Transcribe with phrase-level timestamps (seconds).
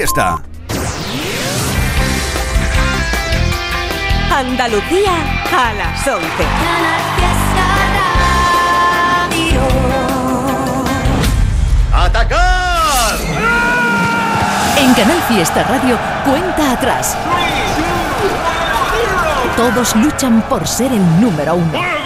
[0.00, 0.40] Fiesta.
[4.34, 5.12] Andalucía
[5.52, 6.26] a las 11.
[11.92, 13.18] ¡Atacar!
[14.78, 17.14] En Canal Fiesta Radio, cuenta atrás.
[19.54, 21.99] Todos luchan por ser el número uno.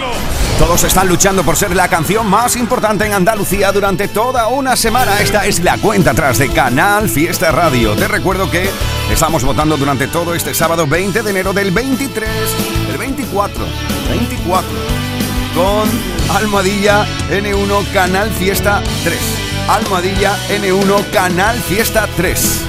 [0.59, 5.19] Todos están luchando por ser la canción más importante en Andalucía durante toda una semana.
[5.19, 7.93] Esta es la cuenta atrás de Canal Fiesta Radio.
[7.95, 8.69] Te recuerdo que
[9.11, 12.29] estamos votando durante todo este sábado 20 de enero del 23,
[12.89, 13.65] el 24,
[14.09, 14.69] 24,
[15.53, 15.89] con
[16.37, 19.19] Almohadilla N1 Canal Fiesta 3.
[19.67, 22.64] Almohadilla N1 Canal Fiesta 3.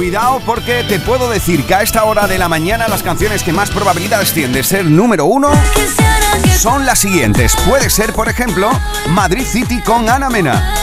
[0.00, 3.52] Cuidado porque te puedo decir que a esta hora de la mañana las canciones que
[3.52, 5.50] más probabilidades tienen de ser número uno
[6.56, 7.54] son las siguientes.
[7.68, 8.70] Puede ser, por ejemplo,
[9.10, 10.74] Madrid City con Ana Mena.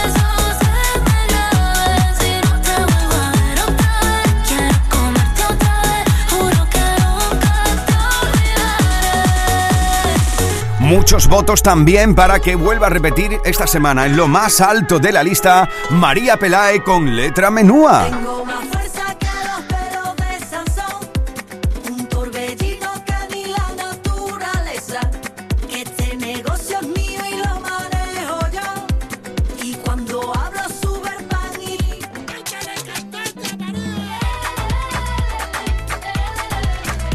[10.77, 15.11] Muchos votos también para que vuelva a repetir esta semana en lo más alto de
[15.11, 18.36] la lista María Pelae con letra menúa.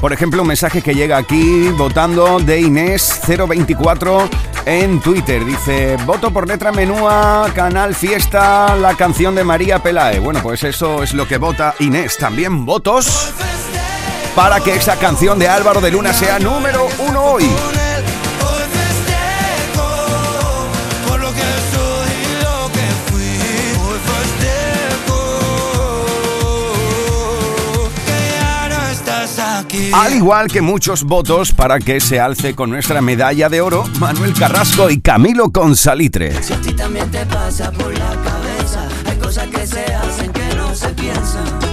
[0.03, 4.29] Por ejemplo, un mensaje que llega aquí votando de Inés024
[4.67, 5.45] en Twitter.
[5.45, 10.19] Dice, voto por letra menúa, canal fiesta, la canción de María Pelae.
[10.19, 12.19] Bueno, pues eso es lo que vota Inés.
[12.19, 13.33] También votos
[14.35, 17.49] para que esa canción de Álvaro de Luna sea número uno hoy.
[29.93, 34.33] Al igual que muchos votos para que se alce con nuestra medalla de oro Manuel
[34.33, 36.43] Carrasco y Camilo Consalitre.
[36.43, 40.55] Si a ti también te pasa por la cabeza, hay cosas que se hacen que
[40.57, 41.72] no se piensan.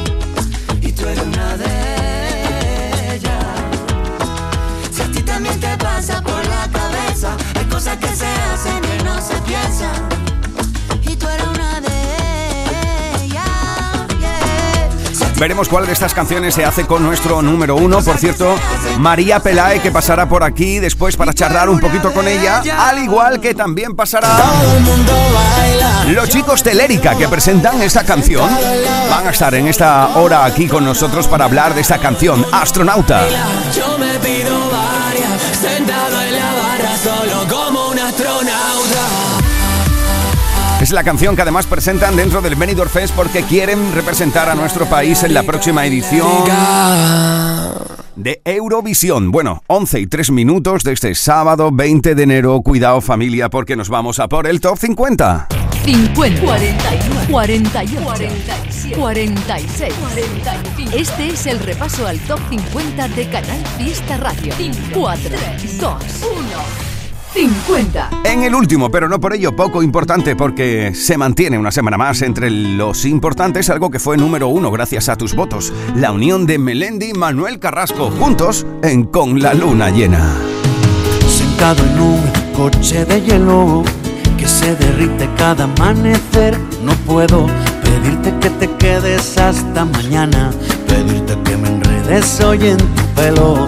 [15.39, 18.01] Veremos cuál de estas canciones se hace con nuestro número uno.
[18.03, 18.55] Por cierto,
[19.00, 23.39] María Pelae, que pasará por aquí después para charlar un poquito con ella, al igual
[23.39, 24.27] que también pasará
[26.07, 28.50] los chicos Telérica que presentan esta canción.
[29.09, 33.21] Van a estar en esta hora aquí con nosotros para hablar de esta canción, Astronauta.
[33.73, 34.69] Yo me pido
[40.89, 44.88] Es la canción que además presentan dentro del Benidorm Fest porque quieren representar a nuestro
[44.88, 46.27] país en la próxima edición
[48.16, 49.29] de Eurovisión.
[49.29, 52.59] Bueno, 11 y 3 minutos de este sábado 20 de enero.
[52.63, 55.47] Cuidado familia porque nos vamos a por el top 50.
[55.85, 60.97] 50, 41, 48, 47, 46, 45.
[60.97, 64.56] Este es el repaso al top 50 de Canal Fiesta Radio.
[64.91, 65.29] 4,
[65.79, 66.03] 2,
[66.35, 66.88] 1.
[67.34, 68.09] 50.
[68.23, 72.22] En el último, pero no por ello poco importante, porque se mantiene una semana más
[72.22, 75.72] entre los importantes, algo que fue número uno gracias a tus votos.
[75.95, 80.35] La unión de Melendi y Manuel Carrasco, juntos en Con la Luna Llena.
[81.28, 82.22] Sentado en un
[82.56, 83.84] coche de hielo
[84.38, 87.47] que se derrite cada amanecer, no puedo
[87.84, 90.51] pedirte que te quedes hasta mañana,
[90.88, 93.68] pedirte que me enredes hoy en tu pelo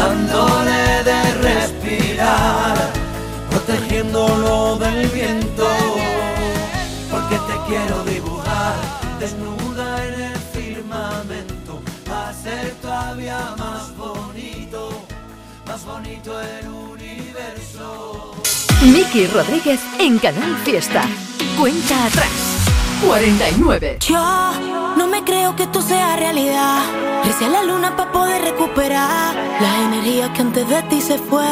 [0.00, 2.76] dándole de respirar,
[3.50, 5.68] protegiéndolo del viento.
[7.10, 8.76] Porque te quiero dibujar,
[9.18, 11.82] desnuda en el firmamento,
[12.28, 15.02] hacer todavía más bonito,
[15.66, 18.34] más bonito el universo.
[18.82, 21.02] Miki Rodríguez en Canal Fiesta.
[21.58, 22.59] Cuenta atrás.
[23.06, 23.98] 49.
[24.00, 24.18] Yo
[24.96, 26.80] no me creo que esto sea realidad.
[27.24, 31.50] Recé a la luna para poder recuperar las energías que antes de ti se fueron.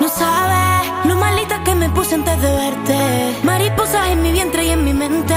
[0.00, 3.38] No sabes lo malita que me puse antes de verte.
[3.42, 5.34] Mariposas en mi vientre y en mi mente.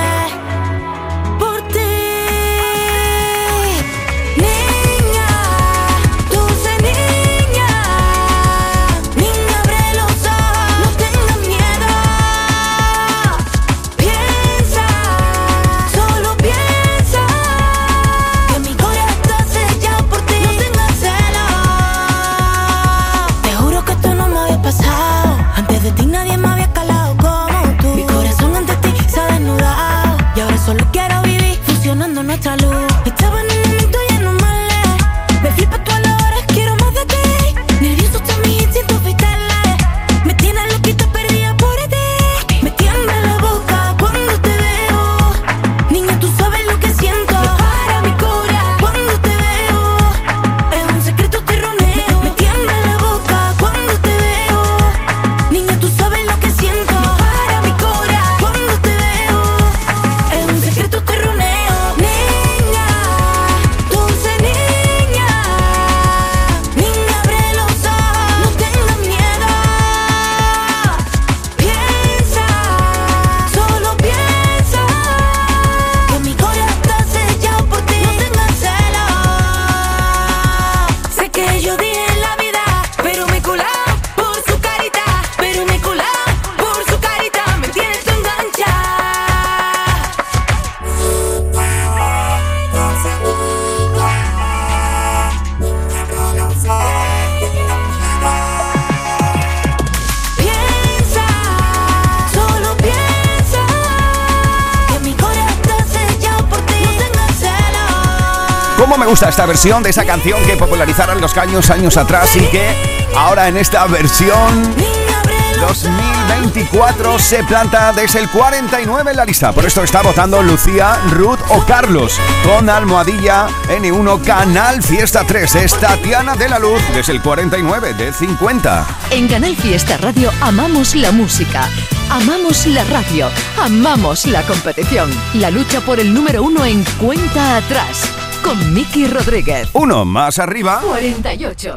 [109.41, 112.75] Esta versión de esa canción que popularizaron los caños años atrás y que
[113.15, 119.25] ahora en esta versión Niña, abre los 2024 se planta desde el 49 en la
[119.25, 119.51] lista.
[119.51, 122.19] Por esto está votando Lucía, Ruth o Carlos.
[122.45, 128.13] Con almohadilla N1 Canal Fiesta 3 es Tatiana de la Luz desde el 49 de
[128.13, 128.86] 50.
[129.10, 131.67] En Canal Fiesta Radio amamos la música,
[132.12, 133.27] amamos la radio,
[133.60, 135.10] amamos la competición.
[135.33, 138.20] La lucha por el número uno en cuenta atrás.
[138.43, 139.69] Con Miki Rodríguez.
[139.74, 141.75] Uno más arriba 48.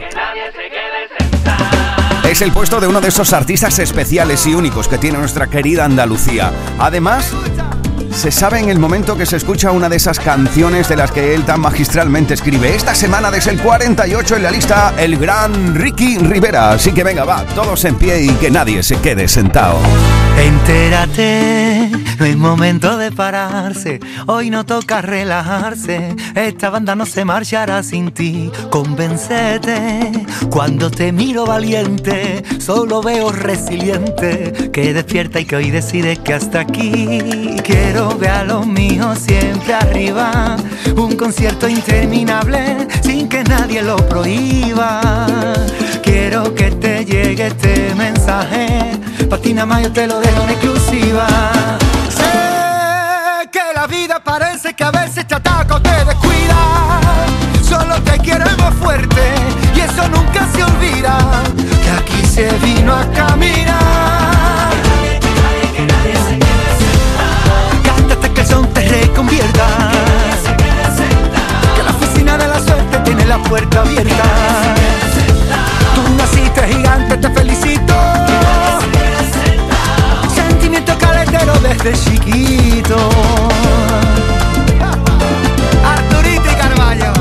[2.28, 5.84] es el puesto de uno de esos artistas especiales y únicos que tiene nuestra querida
[5.84, 6.52] Andalucía.
[6.78, 7.32] Además,
[8.14, 11.34] se sabe en el momento que se escucha una de esas canciones de las que
[11.34, 12.74] él tan magistralmente escribe.
[12.74, 16.70] Esta semana desde el 48 en la lista, el gran Ricky Rivera.
[16.70, 19.78] Así que venga, va, todos en pie y que nadie se quede sentado.
[20.38, 27.84] Entérate, no es momento de pararse, hoy no toca relajarse, esta banda no se marchará
[27.84, 30.10] sin ti, convencete,
[30.50, 36.60] cuando te miro valiente, solo veo resiliente, que despierta y que hoy decide que hasta
[36.60, 40.56] aquí, quiero ver a los míos siempre arriba,
[40.96, 45.00] un concierto interminable, sin que nadie lo prohíba,
[46.02, 48.92] quiero que te llegue este mensaje,
[49.28, 51.26] patina más yo te lo dejo en exclusiva.
[52.08, 57.00] Sé que la vida parece que a veces te ataca o te descuida.
[57.62, 59.34] Solo te queremos fuerte
[59.74, 61.16] y eso nunca se olvida.
[61.82, 64.23] Que aquí se vino a caminar.
[73.54, 74.24] Puerta abierta.
[75.94, 77.94] Tú naciste gigante, te felicito
[81.62, 82.96] desde chiquito.
[85.84, 87.12] Arturito y Carballo.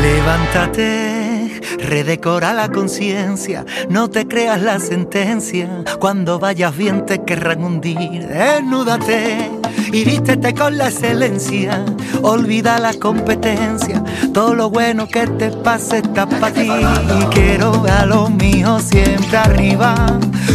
[0.00, 5.68] Levántate, redecora la conciencia, no te creas la sentencia.
[5.98, 8.28] Cuando vayas bien te querrán hundir.
[8.28, 9.61] Desnúdate
[9.92, 11.84] y vístete con la excelencia.
[12.22, 16.68] Olvida la competencia, todo lo bueno que te pase está para ti.
[16.70, 19.94] Y quiero a los míos siempre arriba,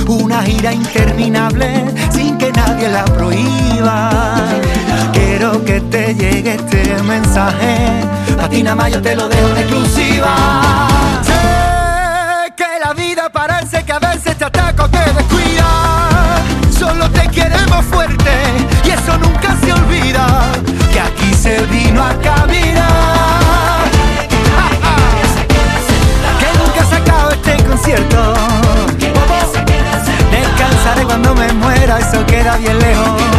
[0.08, 4.36] una gira interminable sin que nadie la prohíba.
[5.14, 7.78] Quiero que te llegue este mensaje,
[8.42, 10.97] a ti nada más yo te lo dejo en exclusiva.
[21.64, 23.84] Vino a caminar.
[26.40, 28.34] Que nunca se acaba este concierto.
[30.32, 33.37] Descansaré cuando me muera, eso queda bien lejos.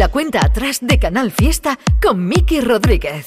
[0.00, 3.26] La cuenta atrás de Canal Fiesta con Miki Rodríguez.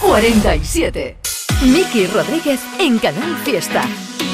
[0.00, 1.18] 47.
[1.66, 3.84] Miki Rodríguez en Canal Fiesta.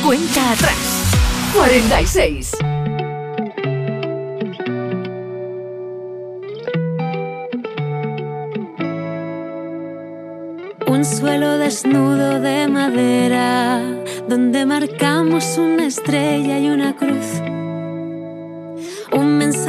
[0.06, 1.12] Cuenta atrás.
[1.52, 2.52] 46.
[10.86, 13.82] Un suelo desnudo de madera
[14.28, 17.42] donde marcamos una estrella y una cruz.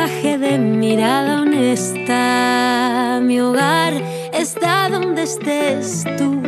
[0.01, 3.19] De mirada honesta.
[3.21, 3.93] Mi hogar
[4.33, 6.41] está donde estés tú.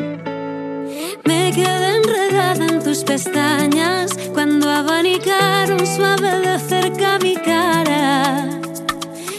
[1.24, 8.50] Me quedé enredada en tus pestañas cuando abanicaron suave de cerca mi cara.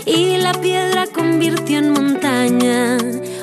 [0.07, 2.99] Y la piedra convirtió en montaña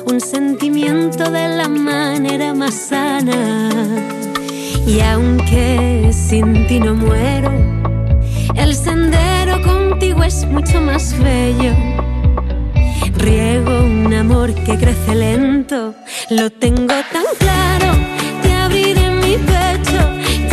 [0.06, 3.68] un sentimiento de la manera más sana.
[4.86, 7.91] Y aunque sin ti no muero,
[10.32, 11.74] es mucho más bello.
[13.16, 15.94] Riego un amor que crece lento,
[16.30, 17.88] lo tengo tan claro.
[18.42, 20.00] Te abriré mi pecho,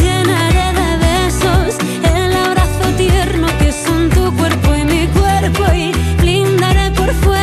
[0.01, 1.71] llenaré de besos
[2.15, 7.38] el abrazo tierno que son tu cuerpo y mi cuerpo y blindaré por fuera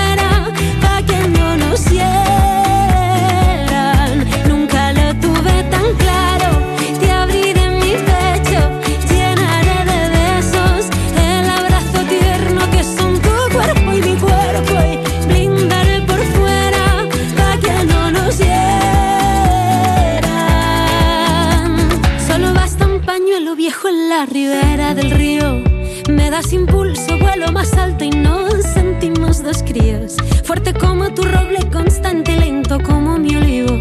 [26.36, 30.16] das impulso, vuelo más alto y nos sentimos dos críos.
[30.44, 33.74] Fuerte como tu roble, constante lento como mi olivo.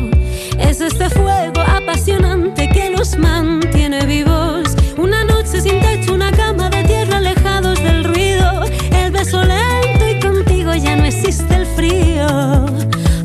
[0.57, 4.73] Es este fuego apasionante que nos mantiene vivos.
[4.97, 8.63] Una noche sin techo, una cama de tierra alejados del ruido.
[9.03, 12.67] El beso lento y contigo ya no existe el frío.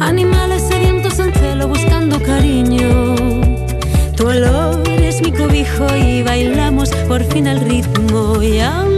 [0.01, 3.15] Animales sedientos en celo buscando cariño.
[4.17, 8.43] Tu olor es mi cobijo y bailamos por fin al ritmo.
[8.43, 8.90] Y aún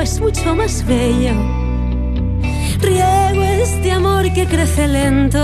[0.00, 1.32] es mucho más bello.
[2.80, 5.38] Riego este amor que crece lento,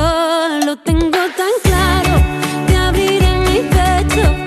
[0.64, 2.23] lo tengo tan claro.
[2.66, 4.43] Te abriré mi pecho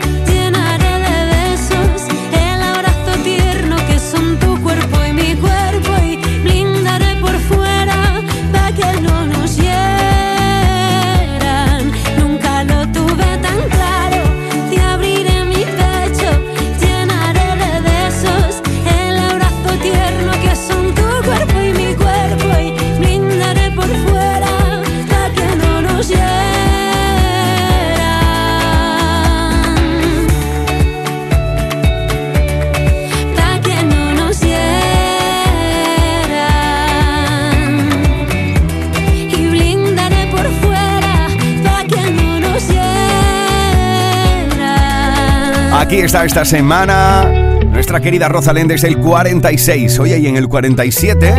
[45.87, 47.23] Aquí está esta semana
[47.71, 49.97] nuestra querida Rosalén desde el 46.
[49.99, 51.33] Oye, y en el 47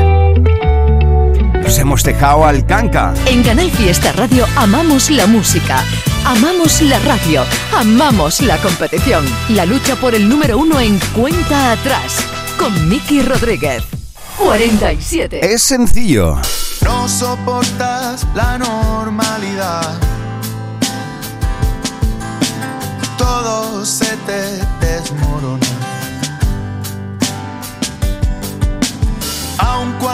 [1.63, 3.13] nos hemos dejado al canca.
[3.27, 5.85] En Canal Fiesta Radio amamos la música,
[6.25, 7.45] amamos la radio,
[7.77, 9.23] amamos la competición.
[9.51, 12.17] La lucha por el número uno en cuenta atrás
[12.59, 13.83] con Miki Rodríguez.
[14.39, 15.41] 47.
[15.53, 16.41] Es sencillo.
[16.83, 18.78] No soportas la normalidad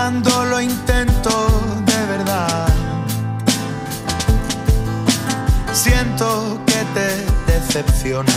[0.05, 1.31] cuando lo intento
[1.87, 2.69] de verdad,
[5.73, 8.35] siento que te decepciona.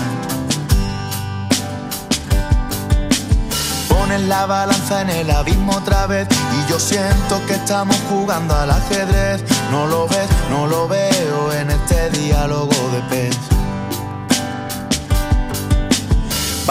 [3.90, 8.72] Pones la balanza en el abismo otra vez y yo siento que estamos jugando al
[8.72, 9.44] ajedrez.
[9.70, 13.57] No lo ves, no lo veo en este diálogo de pez.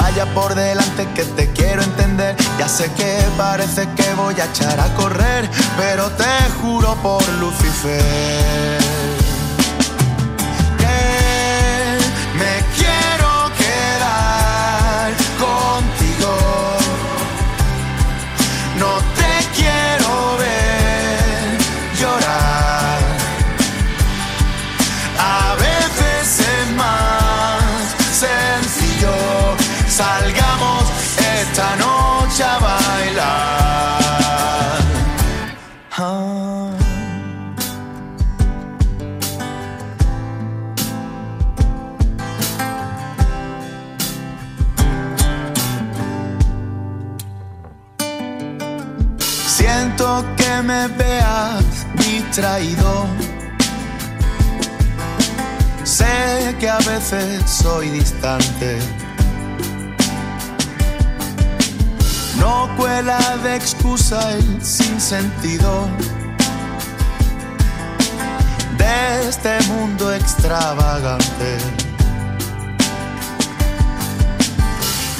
[0.08, 2.36] Vaya por delante que te quiero entender.
[2.60, 8.75] Ya sé que parece que voy a echar a correr, pero te juro por Lucifer.
[55.84, 58.78] Sé que a veces soy distante.
[62.38, 65.88] No cuela de excusa el sinsentido
[68.76, 71.75] de este mundo extravagante.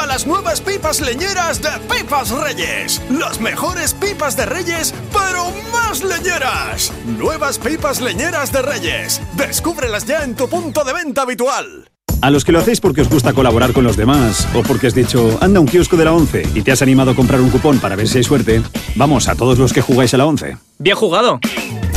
[0.00, 3.02] Prueba las nuevas pipas leñeras de Pipas Reyes.
[3.10, 6.90] Las mejores pipas de Reyes, pero más leñeras.
[7.18, 9.20] Nuevas pipas leñeras de Reyes.
[9.36, 11.90] Descúbrelas ya en tu punto de venta habitual.
[12.22, 14.94] A los que lo hacéis porque os gusta colaborar con los demás o porque has
[14.94, 17.78] dicho, anda un kiosco de la 11 y te has animado a comprar un cupón
[17.78, 18.62] para ver si hay suerte,
[18.94, 20.56] vamos a todos los que jugáis a la 11.
[20.78, 21.40] Bien jugado.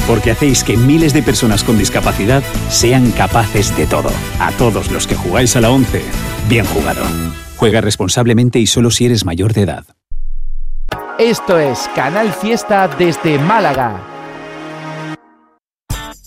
[0.07, 4.09] Porque hacéis que miles de personas con discapacidad sean capaces de todo.
[4.41, 6.01] A todos los que jugáis a la 11,
[6.49, 7.03] bien jugado.
[7.63, 9.85] Juega responsablemente y solo si eres mayor de edad.
[11.17, 14.12] Esto es Canal Fiesta desde Málaga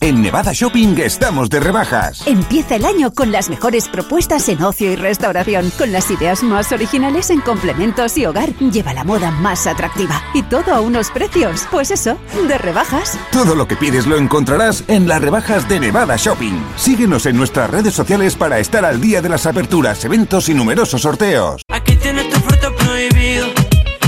[0.01, 2.27] en Nevada Shopping estamos de rebajas.
[2.27, 6.73] Empieza el año con las mejores propuestas en ocio y restauración, con las ideas más
[6.73, 8.55] originales en complementos y hogar.
[8.59, 13.19] Lleva la moda más atractiva y todo a unos precios, pues eso, de rebajas.
[13.33, 16.61] Todo lo que pides lo encontrarás en las rebajas de Nevada Shopping.
[16.77, 21.03] Síguenos en nuestras redes sociales para estar al día de las aperturas, eventos y numerosos
[21.03, 21.63] sorteos.
[21.69, 23.47] Aquí tienes tu fruto prohibido.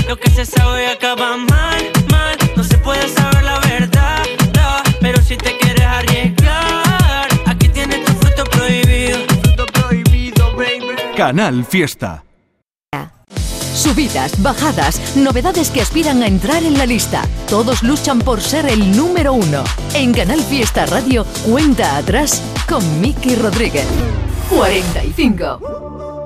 [0.07, 2.37] Lo que se sabe acaba mal, mal.
[2.55, 4.23] No se puede saber la verdad,
[4.99, 5.58] pero si te
[11.19, 12.23] Canal Fiesta.
[13.75, 17.23] Subidas, bajadas, novedades que aspiran a entrar en la lista.
[17.49, 19.65] Todos luchan por ser el número uno.
[19.93, 23.85] En Canal Fiesta Radio, cuenta atrás con Miki Rodríguez.
[24.49, 26.18] 45.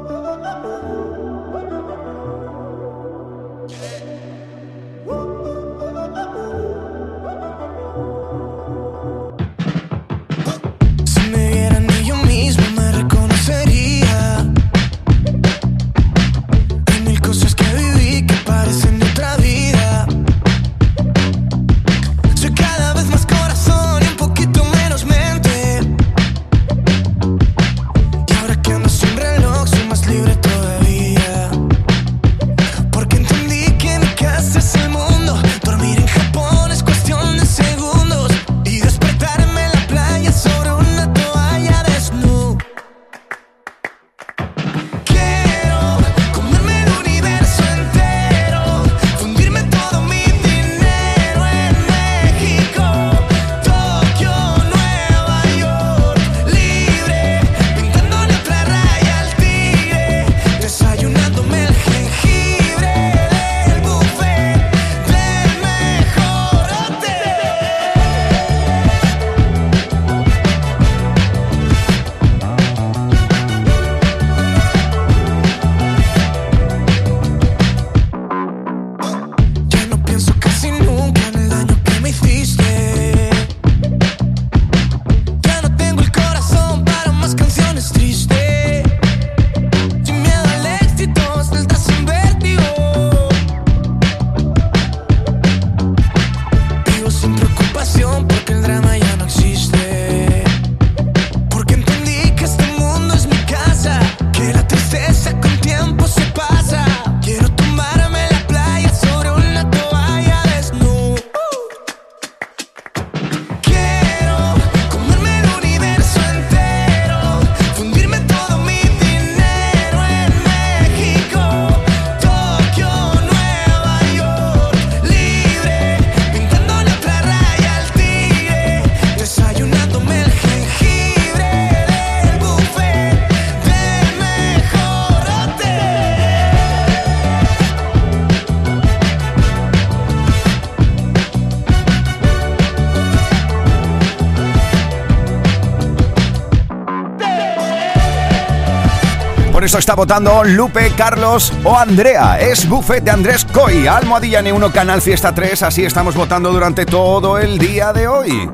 [149.77, 152.39] Está votando Lupe, Carlos o Andrea.
[152.39, 155.63] Es Buffet de Andrés Coy, Almohadilla N1 Canal Fiesta 3.
[155.63, 158.49] Así estamos votando durante todo el día de hoy.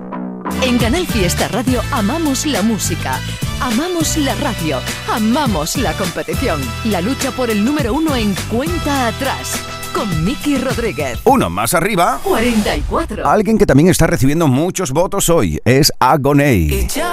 [0.62, 3.20] En Canal Fiesta Radio amamos la música,
[3.62, 4.78] amamos la radio,
[5.12, 6.62] amamos la competición.
[6.86, 9.60] La lucha por el número uno en cuenta atrás
[9.94, 11.20] con Miki Rodríguez.
[11.26, 12.20] Uno más arriba.
[12.24, 13.28] 44.
[13.28, 16.74] Alguien que también está recibiendo muchos votos hoy es Agoney.
[16.74, 17.09] Y ya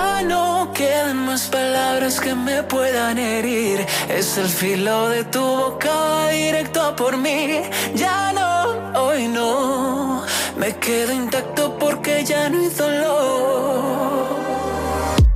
[2.14, 3.84] que me puedan herir.
[4.08, 7.62] Es el filo de tu boca directo a por mí.
[7.96, 10.22] Ya no, hoy no.
[10.56, 14.36] Me quedo intacto porque ya no hizo lo.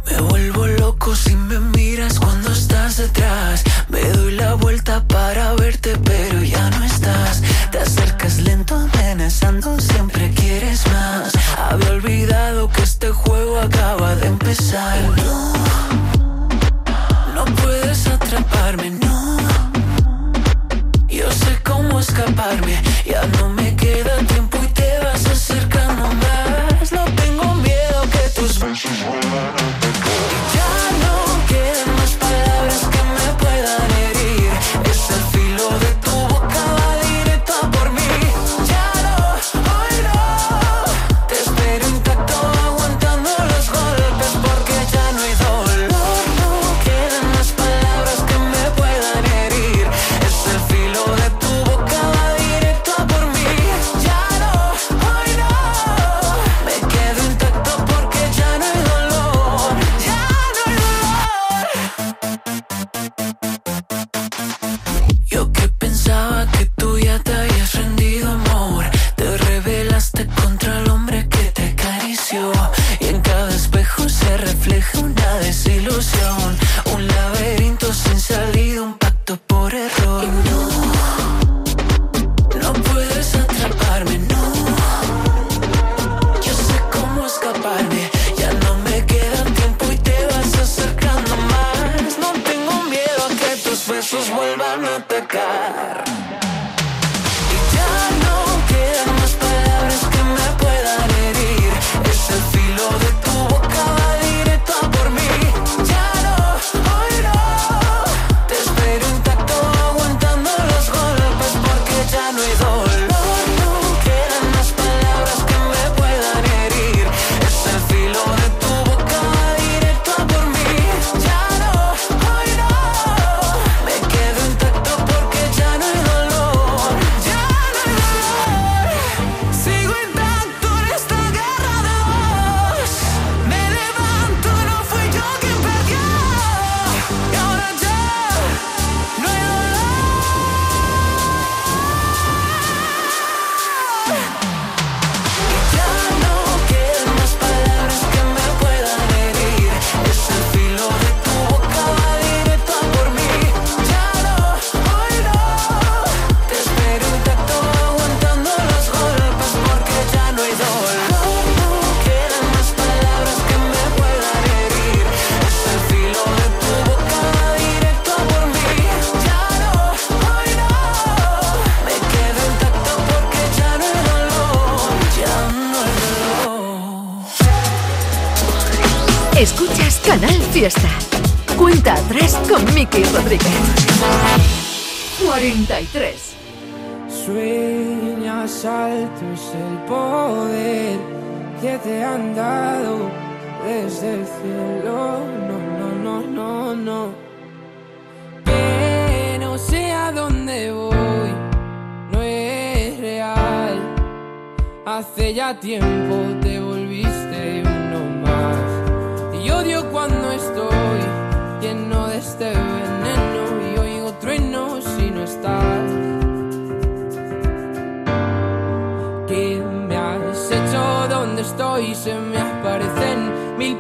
[0.07, 3.65] Me vuelvo loco si me miras cuando estás detrás.
[3.89, 7.43] Me doy la vuelta para verte, pero ya no estás.
[7.73, 11.33] Te acercas lento, amenazando, siempre quieres más.
[11.59, 15.01] Había olvidado que este juego acaba de empezar.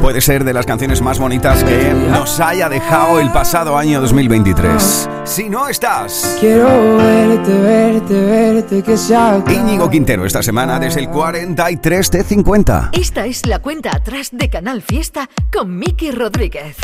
[0.00, 5.08] Puede ser de las canciones más bonitas que nos haya dejado el pasado año 2023.
[5.24, 6.36] Si no estás.
[6.40, 9.42] Quiero verte, verte, verte, que sea.
[9.48, 12.90] Íñigo Quintero esta semana desde el 43 de 50.
[12.92, 16.76] Esta es la cuenta atrás de Canal Fiesta con Miki Rodríguez.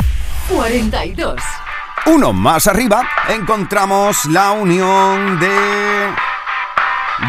[0.47, 1.41] 42.
[2.05, 5.49] Uno más arriba encontramos la unión de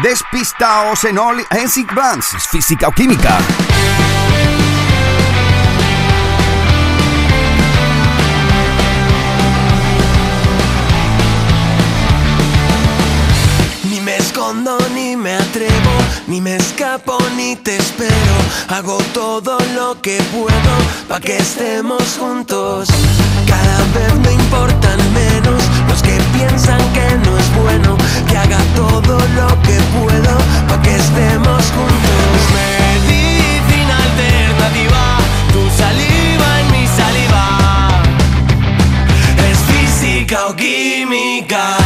[0.01, 3.37] Despistaos en, Oli en física o química.
[14.21, 15.93] Escondo ni me atrevo,
[16.27, 18.35] ni me escapo ni te espero.
[18.69, 20.73] Hago todo lo que puedo
[21.07, 22.87] para que estemos juntos.
[23.47, 29.17] Cada vez me importan menos los que piensan que no es bueno que haga todo
[29.39, 30.33] lo que puedo
[30.67, 32.37] para que estemos juntos.
[32.61, 35.03] Medicina alternativa,
[35.53, 37.45] tu saliva en mi saliva.
[39.49, 41.77] Es física o química,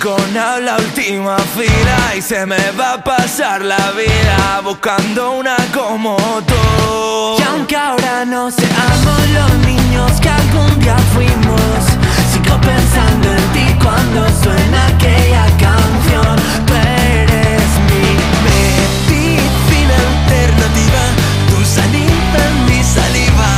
[0.00, 6.16] Arrinconado la última fila y se me va a pasar la vida buscando una como
[6.46, 7.36] tú.
[7.38, 11.84] Y aunque ahora no seamos los niños que algún día fuimos,
[12.32, 16.36] sigo pensando en ti cuando suena aquella canción.
[16.66, 18.06] Tú eres mi
[18.48, 21.02] medicina alternativa,
[21.50, 23.50] tu saliva en mi saliva.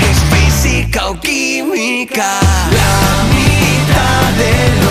[0.00, 2.40] Es física o química,
[2.72, 3.33] la
[4.22, 4.83] mitad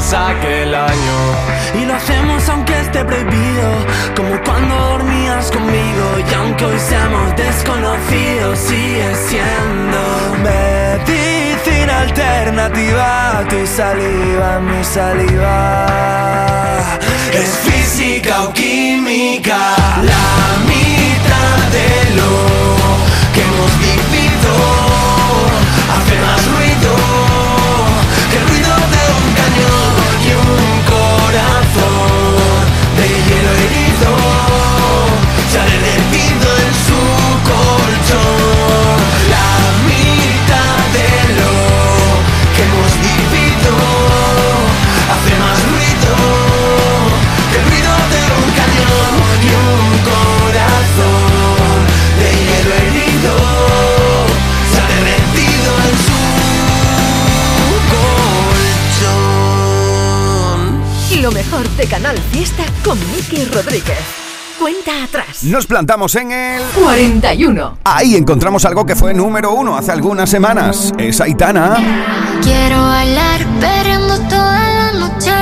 [0.00, 1.80] hicimos aquel año.
[1.80, 3.86] Y lo hacemos aunque esté prohibido.
[4.16, 10.00] Como cuando dormías conmigo Y aunque hoy seamos desconocidos Sigue siendo
[10.42, 13.44] Medicina alternativa.
[13.48, 15.86] Tu saliva, mi saliva.
[17.32, 19.58] Es física o química
[20.02, 22.32] La mitad de lo
[23.32, 24.52] que hemos vivido.
[25.94, 26.89] Hace más ruido
[29.62, 29.99] un
[63.50, 63.98] Rodríguez.
[64.58, 65.42] Cuenta atrás.
[65.44, 67.78] Nos plantamos en el 41.
[67.84, 70.92] Ahí encontramos algo que fue número uno hace algunas semanas.
[70.98, 71.78] Es Aitana
[72.42, 75.32] Quiero bailar perreando toda la noche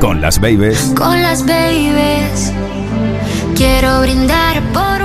[0.00, 0.92] con las babies.
[0.96, 2.52] con las babies.
[3.54, 5.03] Quiero brindar por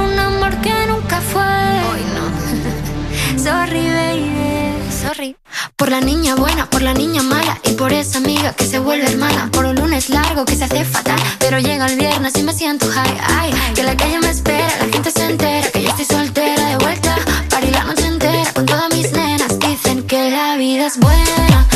[5.76, 9.05] Por la niña buena, por la niña mala y por esa amiga que se vuelve
[9.05, 9.49] hermana.
[9.51, 12.88] Por un lunes largo que se hace fatal, pero llega el viernes y me siento
[12.88, 13.17] high.
[13.28, 16.78] Ay, que la calle me espera, la gente se entera que yo estoy soltera de
[16.78, 17.17] vuelta.
[17.49, 19.59] Para la noche entera con todas mis nenas.
[19.59, 21.67] Dicen que la vida es buena,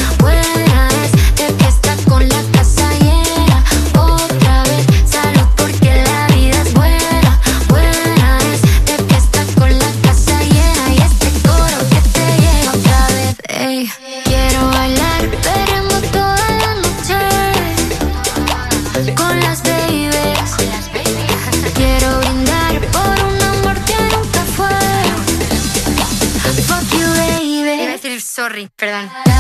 [28.75, 29.32] perdón.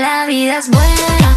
[0.00, 1.29] la vida es buena.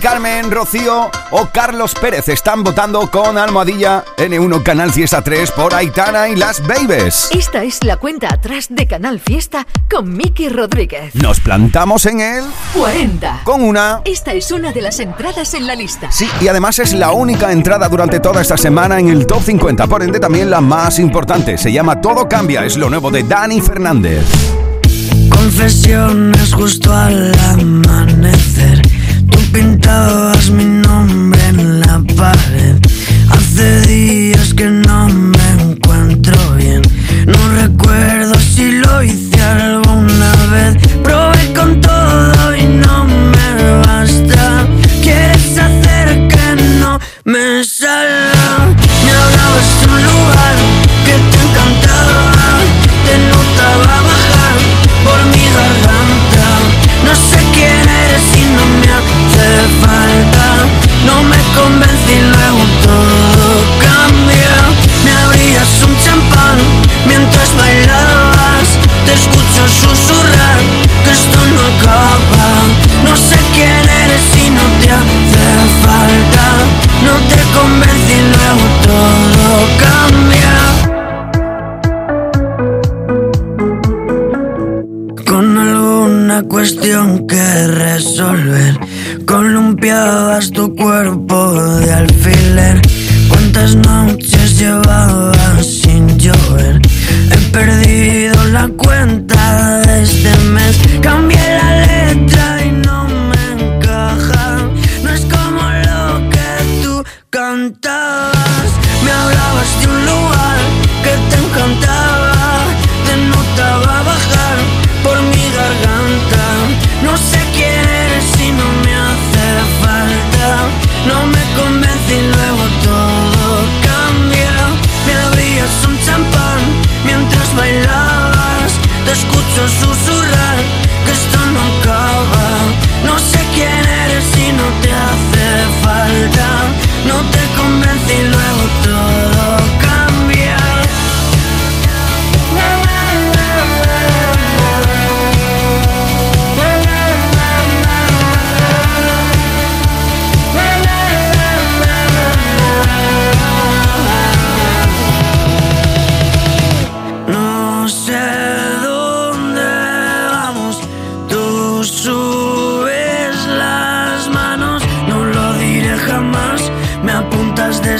[0.00, 6.28] Carmen, Rocío o Carlos Pérez están votando con Almohadilla N1 Canal Fiesta 3 por Aitana
[6.28, 7.28] y las Babies.
[7.32, 11.14] Esta es la cuenta atrás de Canal Fiesta con Miki Rodríguez.
[11.14, 12.44] Nos plantamos en el
[12.74, 14.00] 40 con una.
[14.06, 16.10] Esta es una de las entradas en la lista.
[16.10, 19.86] Sí, y además es la única entrada durante toda esta semana en el top 50,
[19.86, 21.58] por ende también la más importante.
[21.58, 24.24] Se llama Todo cambia, es lo nuevo de Dani Fernández.
[25.28, 28.59] Confesiones justo al amanecer
[29.52, 32.76] pintabas mi nombre en la pared.
[33.30, 36.82] Hace días que no me encuentro bien.
[37.26, 40.89] No recuerdo si lo hice alguna vez.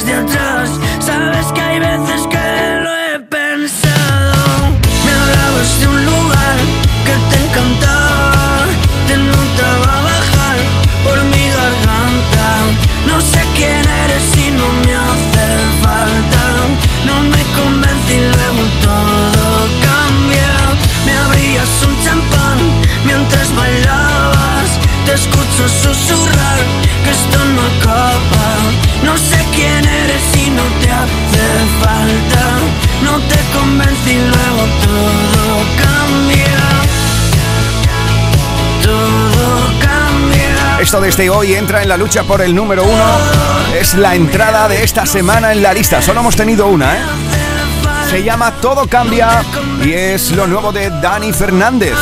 [0.04, 0.49] their time.
[40.98, 43.04] desde este hoy entra en la lucha por el número uno.
[43.78, 46.02] Es la entrada de esta semana en la lista.
[46.02, 47.02] Solo hemos tenido una, ¿eh?
[48.10, 49.44] Se llama Todo Cambia
[49.82, 51.94] y es lo nuevo de Dani Fernández.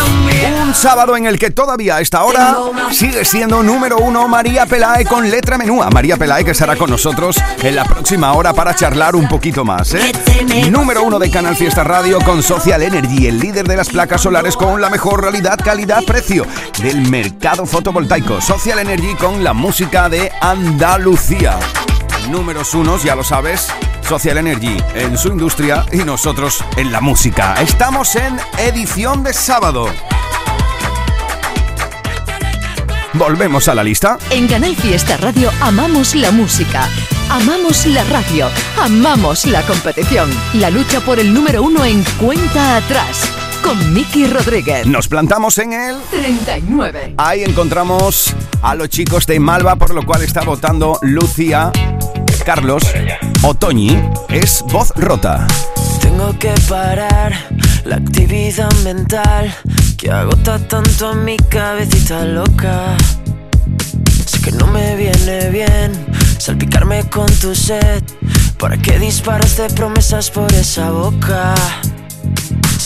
[0.62, 2.56] Un sábado en el que todavía a esta hora
[2.90, 5.88] sigue siendo número uno María Pelae con letra menúa.
[5.90, 9.94] María Pelae que estará con nosotros en la próxima hora para charlar un poquito más.
[9.94, 10.12] ¿eh?
[10.70, 14.56] Número uno de Canal Fiesta Radio con Social Energy, el líder de las placas solares
[14.56, 16.46] con la mejor realidad, calidad, precio
[16.82, 18.40] del mercado fotovoltaico.
[18.40, 21.58] Social Energy con la música de Andalucía.
[22.28, 23.68] Números unos, ya lo sabes,
[24.08, 27.54] Social Energy en su industria y nosotros en la música.
[27.60, 29.86] Estamos en edición de sábado.
[33.12, 34.16] Volvemos a la lista.
[34.30, 36.88] En Canal Fiesta Radio amamos la música,
[37.28, 38.48] amamos la radio,
[38.80, 40.30] amamos la competición.
[40.54, 43.30] La lucha por el número uno en cuenta atrás.
[43.62, 44.86] Con Miki Rodríguez.
[44.86, 47.14] Nos plantamos en el 39.
[47.18, 51.72] Ahí encontramos a los chicos de Malva, por lo cual está votando Lucia
[52.48, 52.82] Carlos
[53.42, 55.46] Otoñi es voz rota.
[56.00, 57.34] Tengo que parar
[57.84, 59.54] la actividad mental
[59.98, 62.96] que agota tanto a mi cabecita loca.
[64.24, 65.92] Sé que no me viene bien
[66.38, 68.02] salpicarme con tu sed.
[68.58, 71.54] ¿Para qué disparas de promesas por esa boca?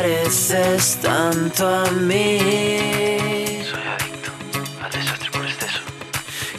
[0.00, 2.38] Pareces tanto a mí.
[3.70, 4.30] Soy adicto
[4.82, 5.80] al desastre por exceso.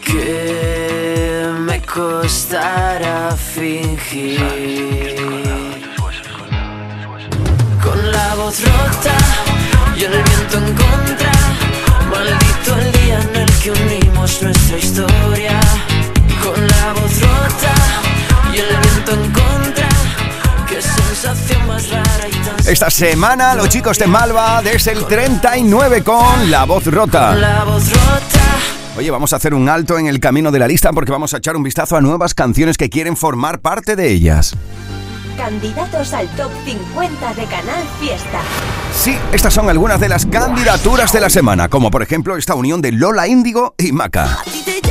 [0.05, 4.39] Que me costará fingir.
[7.83, 9.17] Con la voz rota
[9.97, 11.31] y el viento en contra.
[12.11, 15.59] Maldito el día en el que unimos nuestra historia.
[16.43, 17.80] Con la voz rota
[22.65, 27.35] Esta semana los chicos de Malva desde el 39 con La Voz Rota.
[27.35, 28.41] La voz rota.
[28.97, 31.37] Oye, vamos a hacer un alto en el camino de la lista porque vamos a
[31.37, 34.55] echar un vistazo a nuevas canciones que quieren formar parte de ellas.
[35.37, 38.41] Candidatos al top 50 de Canal Fiesta.
[38.93, 42.81] Sí, estas son algunas de las candidaturas de la semana, como por ejemplo esta unión
[42.81, 44.39] de Lola Índigo y Maca.
[44.65, 44.81] Te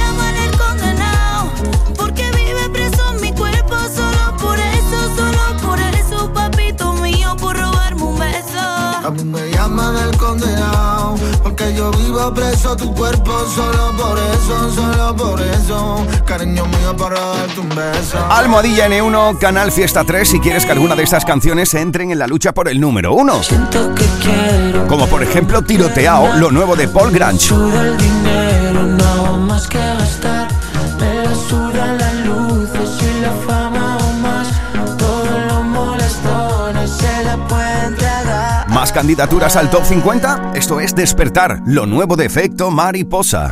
[9.10, 14.70] A mí me llaman el condenado Porque yo vivo preso tu cuerpo Solo por eso,
[14.72, 16.06] solo por eso.
[16.24, 18.24] Cariño mío para darte un beso.
[18.28, 22.28] Almohadilla N1, Canal Fiesta 3, si quieres que alguna de estas canciones entren en la
[22.28, 23.40] lucha por el número 1.
[24.88, 27.52] Como por ejemplo Tiroteao, lo nuevo de Paul Grange.
[38.92, 40.52] Candidaturas al top 50.
[40.54, 42.28] Esto es Despertar, lo nuevo de
[42.70, 43.50] Mariposa.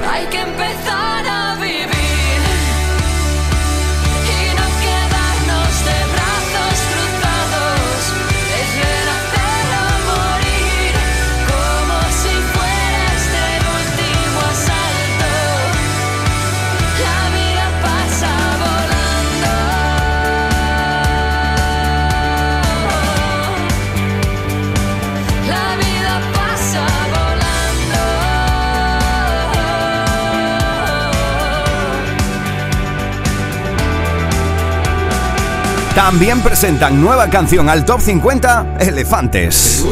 [35.98, 39.84] También presentan nueva canción al Top 50, Elefantes.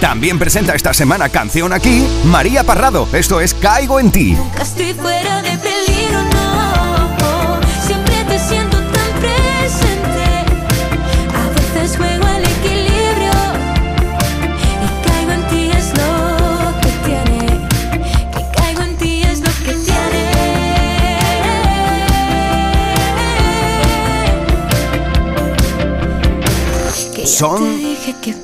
[0.00, 3.06] También presenta esta semana canción aquí María Parrado.
[3.12, 4.36] Esto es Caigo en ti.
[4.60, 5.29] Estoy fuera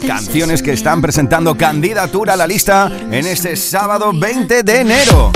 [0.07, 5.33] Canciones que están presentando candidatura a la lista en este sábado 20 de enero.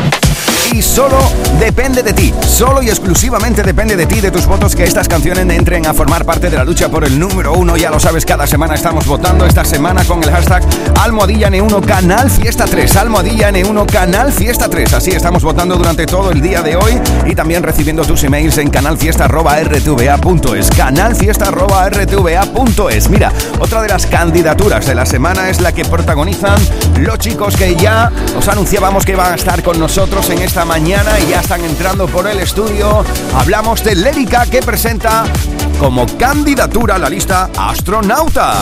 [0.72, 1.16] Y solo
[1.58, 5.44] depende de ti, solo y exclusivamente depende de ti, de tus votos, que estas canciones
[5.50, 7.76] entren a formar parte de la lucha por el número uno.
[7.76, 9.44] Ya lo sabes, cada semana estamos votando.
[9.46, 10.62] Esta semana con el hashtag
[11.00, 12.94] Almohadilla N1 Canal Fiesta 3.
[12.96, 14.94] Almohadilla N1 Canal Fiesta 3.
[14.94, 18.70] Así estamos votando durante todo el día de hoy y también recibiendo tus emails en
[18.70, 20.70] canalfiesta.rtva.es.
[20.70, 23.10] Canalfiesta.rtva.es.
[23.10, 26.60] Mira, otra de las candidaturas de la semana es la que protagonizan
[26.98, 31.18] los chicos que ya os anunciábamos que iban a estar con nosotros en esta mañana
[31.20, 33.04] y ya están entrando por el estudio.
[33.34, 35.24] Hablamos de Lérica que presenta
[35.78, 38.54] como candidatura a la lista Astronauta.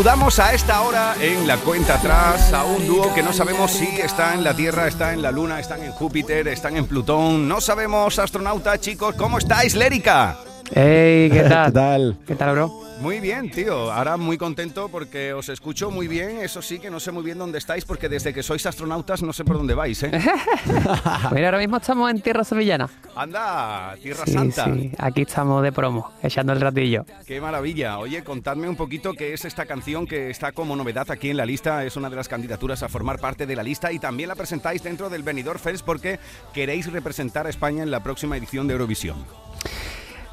[0.00, 3.84] Saludamos a esta hora en la cuenta atrás a un dúo que no sabemos si
[4.00, 7.46] está en la Tierra, está en la Luna, están en Júpiter, están en Plutón.
[7.46, 10.38] No sabemos, astronauta, chicos, ¿cómo estáis, Lérica?
[10.72, 11.66] Hey, ¿qué tal?
[11.66, 12.16] ¿Qué tal?
[12.26, 12.80] ¿Qué tal, bro?
[13.00, 13.90] Muy bien, tío.
[13.90, 16.38] Ahora muy contento porque os escucho muy bien.
[16.42, 19.32] Eso sí, que no sé muy bien dónde estáis porque desde que sois astronautas no
[19.32, 20.10] sé por dónde vais, ¿eh?
[21.32, 22.90] Mira, ahora mismo estamos en tierra sevillana.
[23.16, 24.66] Anda, Tierra Sí, Santa.
[24.66, 27.06] sí, aquí estamos de promo, echando el ratillo.
[27.26, 27.98] Qué maravilla.
[27.98, 31.46] Oye, contadme un poquito qué es esta canción que está como novedad aquí en la
[31.46, 31.84] lista.
[31.86, 34.82] Es una de las candidaturas a formar parte de la lista y también la presentáis
[34.82, 36.20] dentro del Benidorm Fest porque
[36.52, 39.16] queréis representar a España en la próxima edición de Eurovisión.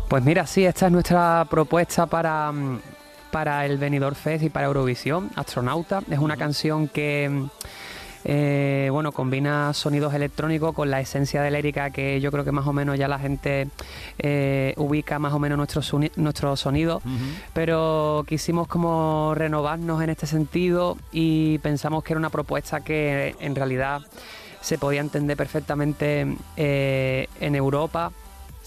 [0.08, 2.80] Pues mira, sí, esta es nuestra propuesta para, mm,
[3.32, 6.01] para el Benidorm Fest y para Eurovisión, Astronauta.
[6.10, 7.30] Es una canción que...
[7.30, 7.45] mm,
[8.30, 12.68] eh, bueno, combina sonidos electrónicos con la esencia de Lérica que yo creo que más
[12.68, 13.70] o menos ya la gente
[14.18, 17.01] eh, ubica más o menos nuestro, soni- nuestro sonido,
[17.53, 23.55] pero quisimos como renovarnos en este sentido y pensamos que era una propuesta que en
[23.55, 24.01] realidad
[24.60, 26.28] se podía entender perfectamente
[26.58, 28.12] eh, en Europa,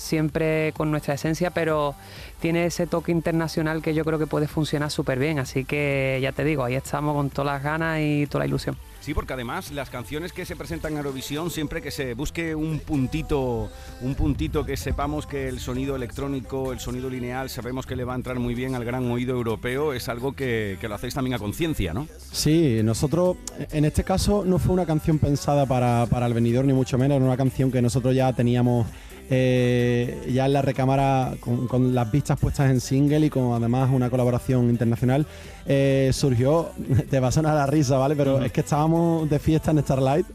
[0.01, 1.95] siempre con nuestra esencia, pero
[2.41, 6.33] tiene ese toque internacional que yo creo que puede funcionar súper bien, así que ya
[6.33, 8.77] te digo, ahí estamos con todas las ganas y toda la ilusión.
[9.01, 12.81] Sí, porque además las canciones que se presentan en Eurovisión, siempre que se busque un
[12.81, 13.71] puntito,
[14.03, 18.13] un puntito que sepamos que el sonido electrónico, el sonido lineal, sabemos que le va
[18.13, 21.35] a entrar muy bien al gran oído europeo, es algo que, que lo hacéis también
[21.35, 22.09] a conciencia, ¿no?
[22.31, 23.39] Sí, nosotros,
[23.73, 27.17] en este caso, no fue una canción pensada para, para el venidor, ni mucho menos,
[27.17, 28.87] era una canción que nosotros ya teníamos
[29.33, 33.89] eh, ya en la recámara con, con las vistas puestas en single y con además
[33.93, 35.25] una colaboración internacional.
[35.67, 36.71] eh, surgió,
[37.11, 38.17] te va a sonar la risa, ¿vale?
[38.17, 40.27] Pero es que estábamos de fiesta en Starlight,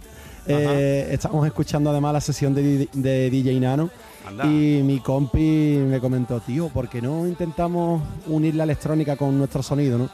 [0.47, 3.89] eh, estábamos escuchando además la sesión de, de DJ Nano.
[4.25, 4.45] Anda.
[4.45, 9.61] Y mi compi me comentó, tío, ¿por qué no intentamos unir la electrónica con nuestro
[9.61, 10.09] sonido, no?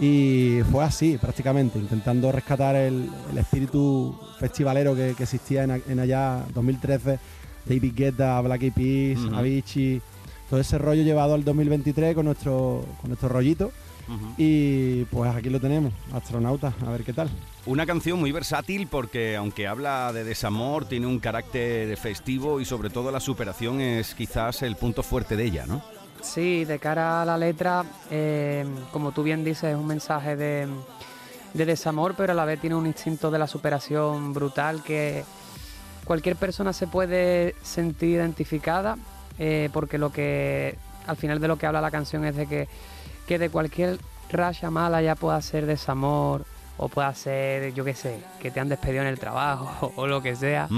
[0.00, 6.44] Y fue así, prácticamente, intentando rescatar el, el espíritu festivalero que, que existía en allá
[6.54, 7.18] 2013,
[7.66, 9.32] David Guetta, Black Eyed Peas.
[9.32, 10.00] Avicii,
[10.50, 13.72] todo ese rollo llevado al 2023 con nuestro, con nuestro rollito.
[14.36, 17.30] Y pues aquí lo tenemos, astronauta, a ver qué tal.
[17.64, 22.90] Una canción muy versátil porque aunque habla de desamor, tiene un carácter festivo y sobre
[22.90, 25.82] todo la superación es quizás el punto fuerte de ella, ¿no?
[26.20, 30.68] Sí, de cara a la letra, eh, como tú bien dices, es un mensaje de,
[31.54, 35.24] de desamor, pero a la vez tiene un instinto de la superación brutal que
[36.04, 38.96] cualquier persona se puede sentir identificada,
[39.38, 40.76] eh, porque lo que
[41.06, 42.68] al final de lo que habla la canción es de que,
[43.26, 43.98] que de cualquier
[44.30, 46.44] raya mala ya pueda ser desamor
[46.78, 50.22] o pueda ser, yo qué sé, que te han despedido en el trabajo o, lo
[50.22, 50.68] que sea.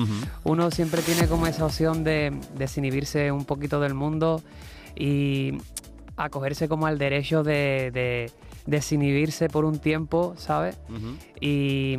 [0.43, 4.43] Uno siempre tiene como esa opción de desinhibirse un poquito del mundo
[4.97, 5.59] y
[6.16, 8.31] acogerse como al derecho de, de
[8.66, 10.77] desinhibirse por un tiempo, ¿sabes?
[11.41, 11.97] Y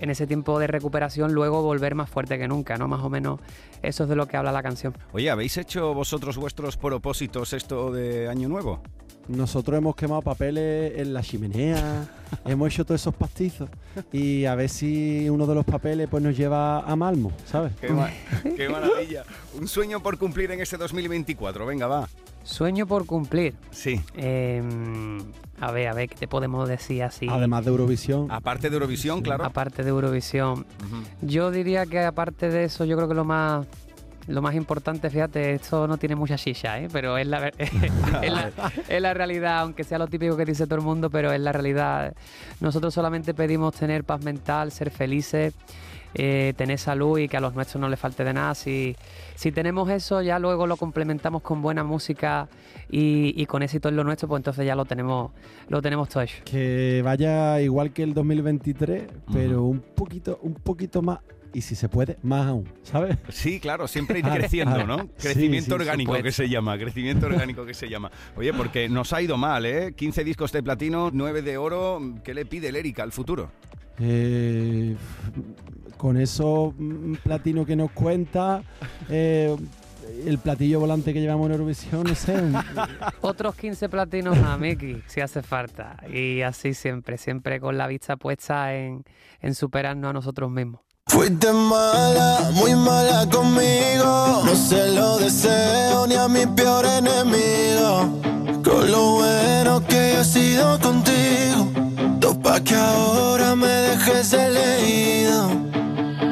[0.00, 2.88] en ese tiempo de recuperación luego volver más fuerte que nunca, ¿no?
[2.88, 3.40] Más o menos
[3.82, 4.96] eso es de lo que habla la canción.
[5.12, 8.82] Oye, ¿habéis hecho vosotros vuestros propósitos esto de Año Nuevo?
[9.28, 12.08] Nosotros hemos quemado papeles en la chimenea,
[12.44, 13.68] hemos hecho todos esos pastizos
[14.12, 17.72] y a ver si uno de los papeles pues nos lleva a Malmo, ¿sabes?
[17.80, 18.10] Qué, ma-
[18.56, 19.22] qué maravilla.
[19.58, 21.64] Un sueño por cumplir en este 2024.
[21.64, 22.08] Venga, va.
[22.42, 23.54] Sueño por cumplir.
[23.70, 24.00] Sí.
[24.16, 25.18] Em,
[25.60, 27.28] a ver, a ver, ¿qué te podemos decir así?
[27.30, 28.30] Además de Eurovisión.
[28.30, 29.44] Aparte de Eurovisión, claro.
[29.44, 30.66] Aparte de Eurovisión.
[31.20, 33.66] Yo diría que aparte de eso, yo creo que lo más
[34.26, 36.88] lo más importante, fíjate, esto no tiene mucha chicha, ¿eh?
[36.92, 38.50] pero es la, ver- es, la,
[38.88, 41.52] es la realidad, aunque sea lo típico que dice todo el mundo, pero es la
[41.52, 42.14] realidad.
[42.60, 45.54] Nosotros solamente pedimos tener paz mental, ser felices,
[46.14, 48.54] eh, tener salud y que a los nuestros no les falte de nada.
[48.54, 48.96] Si,
[49.36, 52.48] si tenemos eso, ya luego lo complementamos con buena música
[52.90, 55.30] y, y con éxito en lo nuestro, pues entonces ya lo tenemos,
[55.68, 56.36] lo tenemos todo hecho.
[56.44, 61.20] Que vaya igual que el 2023, pero un poquito, un poquito más.
[61.52, 63.16] Y si se puede, más aún, ¿sabes?
[63.30, 64.86] Sí, claro, siempre ir creciendo.
[64.86, 65.08] ¿no?
[65.18, 66.24] Crecimiento sí, orgánico supuesto.
[66.24, 68.10] que se llama, crecimiento orgánico que se llama.
[68.36, 69.92] Oye, porque nos ha ido mal, ¿eh?
[69.94, 72.00] 15 discos de platino, 9 de oro.
[72.22, 73.50] ¿Qué le pide el Erika al futuro?
[73.98, 74.96] Eh,
[75.96, 78.62] con eso mm, platino que nos cuenta,
[79.10, 79.54] eh,
[80.24, 82.34] el platillo volante que llevamos en Eurovisión, no sé.
[83.20, 85.96] Otros 15 platinos a Miki, si hace falta.
[86.12, 89.04] Y así siempre, siempre con la vista puesta en,
[89.40, 90.80] en superarnos a nosotros mismos.
[91.10, 94.42] Fuiste mala, muy mala conmigo.
[94.44, 98.08] No se lo deseo ni a mi peor enemigo.
[98.62, 101.66] Con lo bueno que he sido contigo.
[102.20, 105.48] Topa que ahora me dejes el leído.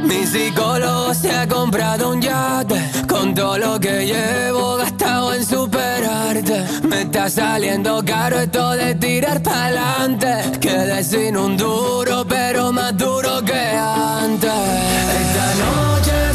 [0.04, 6.64] Mi psicólogo se ha comprado un yate Con todo lo que llevo gastado en superarte
[6.88, 13.42] Me está saliendo caro esto de tirar pa'lante Quedé sin un duro pero más duro
[13.44, 14.50] que antes.
[15.20, 16.27] Esta noche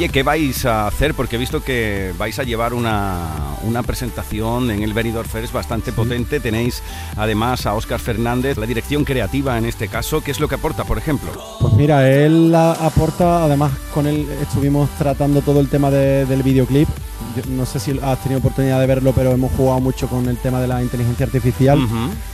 [0.00, 1.12] Oye, ¿qué vais a hacer?
[1.12, 3.18] Porque he visto que vais a llevar una,
[3.64, 6.40] una presentación en el Benidorm Fest bastante potente.
[6.40, 6.82] Tenéis
[7.18, 10.22] además a Óscar Fernández, la dirección creativa en este caso.
[10.22, 11.30] ¿Qué es lo que aporta, por ejemplo?
[11.60, 16.88] Pues mira, él aporta, además con él estuvimos tratando todo el tema de- del videoclip.
[17.36, 20.36] Yo no sé si has tenido oportunidad de verlo, pero hemos jugado mucho con el
[20.38, 21.78] tema de la inteligencia artificial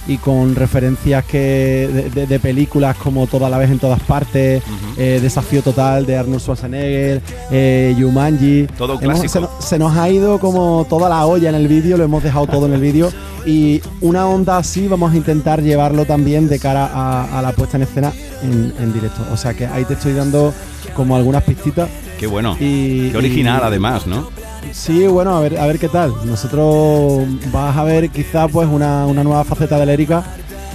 [0.06, 4.62] y con referencias que de, de- de películas como Toda la vez en todas partes,
[4.96, 7.20] eh, Desafío Total de Arnold Schwarzenegger,
[7.50, 8.66] eh, Jumanji.
[8.78, 9.28] Todo Hemos- clásico.
[9.32, 12.22] se, no- se nos ha ido como toda la olla en el vídeo, lo hemos
[12.22, 13.10] dejado todo en el vídeo
[13.44, 17.76] y una onda así vamos a intentar llevarlo también de cara a, a la puesta
[17.76, 19.22] en escena en, en directo.
[19.32, 20.52] O sea que ahí te estoy dando
[20.94, 21.88] como algunas pistitas.
[22.18, 22.56] Qué bueno.
[22.58, 24.30] Y- Qué original, y- además, ¿no?
[24.72, 26.14] Sí, bueno, a ver, a ver qué tal.
[26.24, 30.22] Nosotros vas a ver quizá pues una, una nueva faceta de Lérica.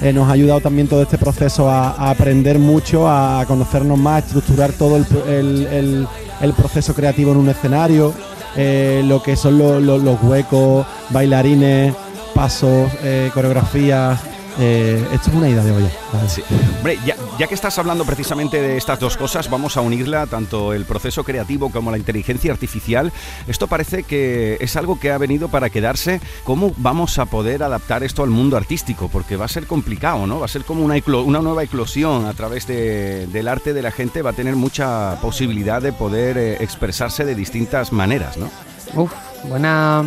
[0.01, 4.25] Eh, nos ha ayudado también todo este proceso a, aprender mucho, a conocernos más, a
[4.25, 5.67] estructurar todo el,
[6.41, 8.11] el- proceso creativo en un escenario,
[8.55, 11.93] eh, lo que son lo- los huecos, bailarines,
[12.33, 14.19] pasos, eh, coreografías.
[14.59, 15.89] Eh, esto es una idea de olla.
[16.11, 16.41] ¿sabes?
[16.77, 20.73] Hombre, ya, ya que estás hablando precisamente de estas dos cosas, vamos a unirla tanto
[20.73, 23.11] el proceso creativo como la inteligencia artificial.
[23.47, 26.21] Esto parece que es algo que ha venido para quedarse.
[26.43, 29.09] ¿Cómo vamos a poder adaptar esto al mundo artístico?
[29.09, 30.39] Porque va a ser complicado, ¿no?
[30.39, 33.91] Va a ser como una, una nueva eclosión a través de- del arte de la
[33.91, 34.21] gente.
[34.21, 38.49] Va a tener mucha posibilidad de poder eh, expresarse de distintas maneras, ¿no?
[38.95, 39.11] Uf,
[39.45, 40.03] buena,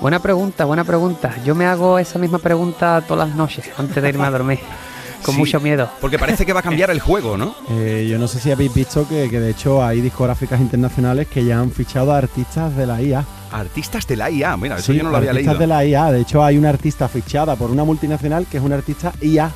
[0.00, 1.34] buena pregunta, buena pregunta.
[1.44, 4.58] Yo me hago esa misma pregunta todas las noches antes de irme a dormir,
[5.22, 5.88] con Sí, mucho miedo.
[6.00, 7.54] Porque parece que va a cambiar el juego, ¿no?
[7.70, 11.44] Eh, yo no sé si habéis visto que, que de hecho hay discográficas internacionales que
[11.44, 13.24] ya han fichado a artistas de la IA.
[13.52, 15.60] Artistas de la IA, mira, eso Sí, yo no lo había artistas leído.
[15.60, 16.12] de la IA.
[16.12, 19.46] De hecho, hay una artista fichada por una multinacional que es una artista IA.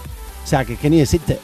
[0.44, 1.38] O sea, que, que ni existe.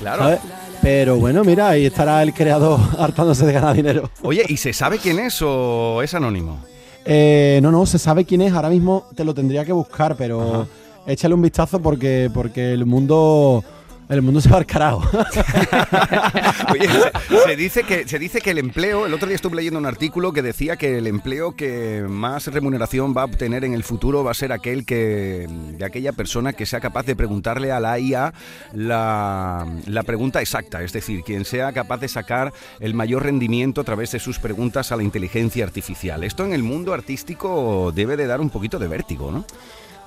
[0.00, 0.22] Claro.
[0.24, 0.40] ¿sabes?
[0.80, 4.10] Pero bueno, mira, ahí estará el creador hartándose de ganar dinero.
[4.22, 6.58] Oye, ¿y se sabe quién es o es anónimo?
[7.04, 8.52] Eh, no, no, se sabe quién es.
[8.52, 10.66] Ahora mismo te lo tendría que buscar, pero
[11.06, 13.64] échale un vistazo porque, porque el mundo.
[14.12, 15.00] El mundo se va al carajo.
[16.70, 16.86] Oye,
[17.30, 19.86] se, se dice que, se dice que el empleo, el otro día estuve leyendo un
[19.86, 24.22] artículo que decía que el empleo que más remuneración va a obtener en el futuro
[24.22, 27.98] va a ser aquel que, de aquella persona que sea capaz de preguntarle a la
[27.98, 28.34] IA
[28.74, 33.84] la, la pregunta exacta, es decir, quien sea capaz de sacar el mayor rendimiento a
[33.84, 36.22] través de sus preguntas a la inteligencia artificial.
[36.22, 39.46] Esto en el mundo artístico debe de dar un poquito de vértigo, ¿no?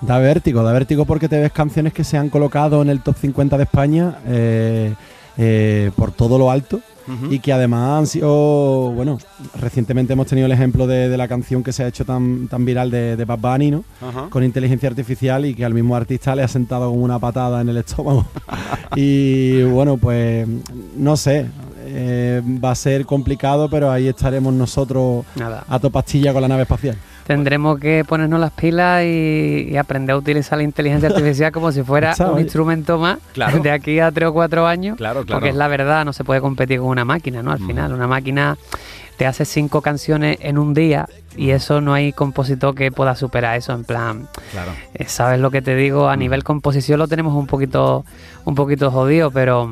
[0.01, 3.15] Da vértigo, da vértigo porque te ves canciones que se han colocado en el top
[3.17, 4.93] 50 de España eh,
[5.37, 6.81] eh, por todo lo alto
[7.29, 9.19] y que además han sido, bueno,
[9.59, 12.65] recientemente hemos tenido el ejemplo de, de la canción que se ha hecho tan, tan
[12.65, 13.83] viral de, de Bad Bunny, ¿no?
[14.31, 17.69] Con inteligencia artificial y que al mismo artista le ha sentado como una patada en
[17.69, 18.25] el estómago.
[18.95, 20.47] y bueno, pues
[20.97, 21.45] no sé,
[21.97, 25.63] eh, va a ser complicado, pero ahí estaremos nosotros Nada.
[25.69, 26.97] a topastilla con la nave espacial.
[27.25, 31.81] Tendremos que ponernos las pilas y, y aprender a utilizar la inteligencia artificial como si
[31.81, 33.59] fuera un instrumento más Claro.
[33.59, 34.97] de aquí a tres o cuatro años.
[34.97, 35.39] Claro, claro.
[35.39, 37.51] Porque es la verdad, no se puede competir con una máquina, ¿no?
[37.51, 38.57] Al final, una máquina
[39.17, 43.55] te hace cinco canciones en un día y eso no hay compositor que pueda superar
[43.57, 43.73] eso.
[43.73, 44.71] En plan, Claro.
[44.93, 46.09] eh, ¿sabes lo que te digo?
[46.09, 48.05] A nivel composición lo tenemos un poquito,
[48.43, 49.71] un poquito jodido, pero,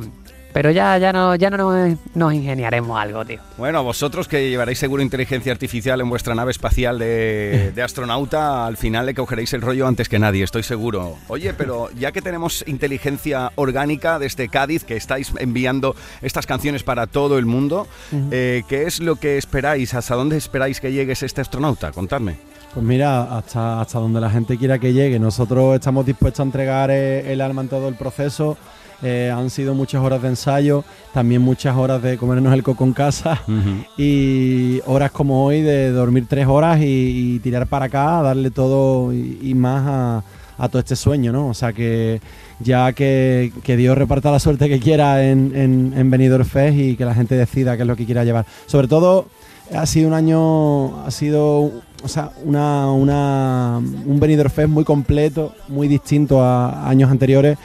[0.54, 3.40] pero ya, ya no, ya no nos, nos ingeniaremos algo, tío.
[3.58, 8.78] Bueno, vosotros que llevaréis seguro inteligencia artificial en vuestra nave espacial de, de astronauta, al
[8.78, 11.18] final le cogeréis el rollo antes que nadie, estoy seguro.
[11.28, 17.08] Oye, pero ya que tenemos inteligencia orgánica desde Cádiz, que estáis enviando estas canciones para
[17.08, 17.88] todo el mundo,
[18.32, 19.94] eh, ¿qué es lo que esperáis?
[19.94, 21.92] ¿Hasta dónde esperáis que llegue este astronauta?
[21.92, 22.38] Contadme.
[22.74, 25.20] Pues mira, hasta, hasta donde la gente quiera que llegue.
[25.20, 28.58] Nosotros estamos dispuestos a entregar el alma en todo el proceso.
[29.04, 30.84] Eh, han sido muchas horas de ensayo,
[31.14, 33.42] también muchas horas de comernos el coco en casa
[33.98, 39.14] y horas como hoy de dormir tres horas y, y tirar para acá, darle todo
[39.14, 40.24] y, y más a,
[40.58, 41.50] a todo este sueño, ¿no?
[41.50, 42.22] O sea que
[42.60, 46.96] ya que, que Dios reparta la suerte que quiera en, en, en Benidorm Fest y
[46.96, 48.46] que la gente decida qué es lo que quiera llevar.
[48.68, 49.28] Sobre todo
[49.76, 51.72] ha sido un año, ha sido
[52.04, 57.58] o sea, una, una, un Benidorm Fest muy completo, muy distinto a años anteriores.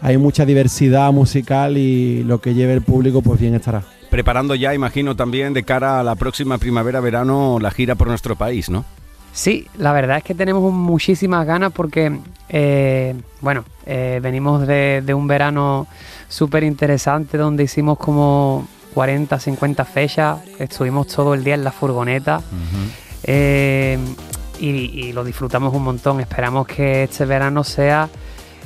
[0.00, 3.82] Hay mucha diversidad musical y lo que lleve el público pues bien estará.
[4.10, 8.68] Preparando ya, imagino, también de cara a la próxima primavera-verano la gira por nuestro país,
[8.68, 8.84] ¿no?
[9.32, 12.18] Sí, la verdad es que tenemos muchísimas ganas porque,
[12.48, 15.86] eh, bueno, eh, venimos de, de un verano
[16.28, 22.40] súper interesante donde hicimos como 40, 50 fechas, estuvimos todo el día en la furgoneta
[23.24, 23.98] eh,
[24.60, 26.20] y, lo disfrutamos un montón.
[26.20, 28.08] Esperamos que este verano sea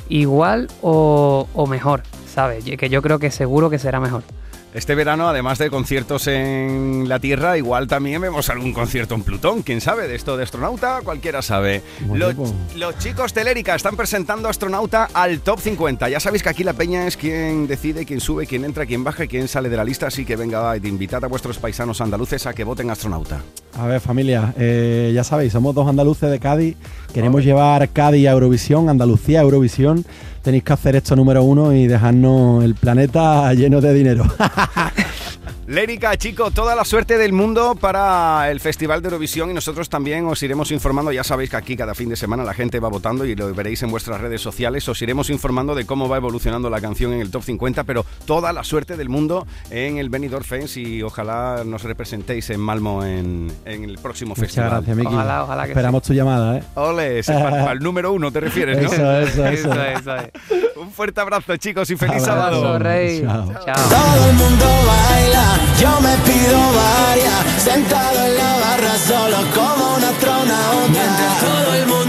[0.07, 2.63] igual o, o mejor, ¿sabes?
[2.63, 4.23] Que yo creo que seguro que será mejor.
[4.71, 9.63] Este verano, además de conciertos en la Tierra, igual también vemos algún concierto en Plutón.
[9.63, 11.01] ¿Quién sabe de esto de astronauta?
[11.03, 11.81] Cualquiera sabe.
[12.13, 12.53] Los, pues.
[12.75, 16.09] los chicos de Lérica están presentando astronauta al top 50.
[16.09, 19.23] Ya sabéis que aquí la peña es quien decide, quién sube, quién entra, quién baja
[19.23, 20.05] y quién sale de la lista.
[20.05, 23.41] Así que venga, va, invitad a vuestros paisanos andaluces a que voten astronauta.
[23.75, 26.77] A ver, familia, eh, ya sabéis, somos dos andaluces de Cádiz.
[27.11, 30.05] Queremos llevar Cádiz a Eurovisión, Andalucía a Eurovisión.
[30.49, 34.25] Tenéis que hacer esto número uno y dejarnos el planeta lleno de dinero.
[35.69, 40.25] Lérica, chico, toda la suerte del mundo para el Festival de Eurovisión y nosotros también
[40.25, 41.11] os iremos informando.
[41.11, 43.83] Ya sabéis que aquí cada fin de semana la gente va votando y lo veréis
[43.83, 44.89] en vuestras redes sociales.
[44.89, 48.51] Os iremos informando de cómo va evolucionando la canción en el top 50, pero toda
[48.51, 53.51] la suerte del mundo en el Benidorm Fest y ojalá nos representéis en Malmo en,
[53.65, 54.71] en el próximo Muchas festival.
[54.71, 55.13] gracias, Miki.
[55.13, 56.63] Ojalá, ojalá que Esperamos tu llamada, ¿eh?
[56.73, 58.87] Ole, para, el número uno te refieres, ¿no?
[58.91, 59.71] Eso, eso, eso.
[59.71, 60.31] Eso es, eso es.
[60.77, 62.79] Un fuerte abrazo, chicos, y feliz Abrazo, sábado.
[62.79, 63.21] rey.
[63.21, 63.45] Chao.
[63.45, 70.03] Todo el mundo baila, yo me pido varias, sentado en la barra solo como un
[70.03, 70.89] astronauta.
[70.89, 72.08] Mientras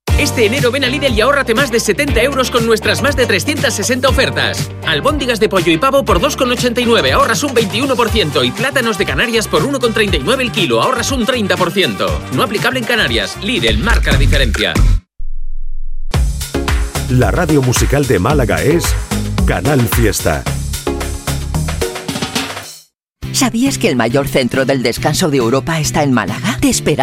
[0.17, 3.25] Este enero ven a Lidl y ahórrate más de 70 euros con nuestras más de
[3.25, 4.69] 360 ofertas.
[4.85, 8.45] Albóndigas de pollo y pavo por 2,89, ahorras un 21%.
[8.45, 12.07] Y plátanos de Canarias por 1,39 el kilo, ahorras un 30%.
[12.33, 13.37] No aplicable en Canarias.
[13.41, 14.73] Lidl marca la diferencia.
[17.09, 18.85] La radio musical de Málaga es
[19.45, 20.43] Canal Fiesta.
[23.33, 26.59] ¿Sabías que el mayor centro del descanso de Europa está en Málaga?
[26.61, 27.01] Te esperamos